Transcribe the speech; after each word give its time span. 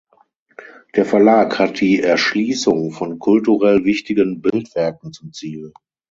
Der 0.95 1.05
Verlag 1.05 1.59
hat 1.59 1.79
die 1.79 2.01
Erschließung 2.01 2.89
von 2.91 3.19
kulturell 3.19 3.85
wichtigen 3.85 4.41
Bildwerken 4.41 5.13
zum 5.13 5.31
Ziel. 5.31 5.73